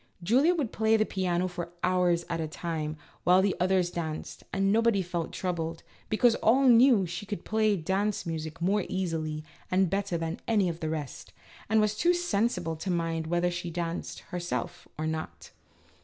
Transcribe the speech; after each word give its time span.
Julia 0.23 0.55
would 0.55 0.71
play 0.71 0.93
on 0.93 0.97
the 0.99 1.05
piano 1.05 1.47
for 1.47 1.73
hours 1.83 2.25
at 2.27 2.41
a 2.41 2.47
time 2.47 2.97
while 3.23 3.35
all 3.35 3.41
the 3.43 3.55
others 3.59 3.91
danced, 3.91 4.41
and 4.51 4.71
nobody 4.71 5.03
felt 5.03 5.31
troubled, 5.31 5.83
because 6.09 6.33
all 6.37 6.67
knew 6.67 7.01
that 7.01 7.09
she 7.11 7.27
could 7.27 7.45
play 7.45 7.75
dance 7.77 8.25
music 8.25 8.59
more 8.63 8.83
easily 8.89 9.43
and 9.69 9.91
better 9.91 10.17
than 10.17 10.39
any 10.47 10.69
of 10.69 10.79
the 10.79 10.89
rest, 10.89 11.33
and 11.69 11.79
was 11.81 11.93
too 11.95 12.15
sensible 12.15 12.75
to 12.77 12.89
mind 12.89 13.27
whether 13.27 13.51
she 13.51 13.69
danced, 13.69 14.21
her 14.31 14.39
self, 14.39 14.87
or 14.97 15.05
not. 15.05 15.51